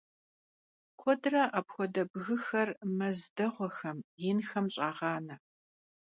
[0.99, 5.35] Kuedre apxuede bgıxer mez değuexem, yinxem ş'ağane.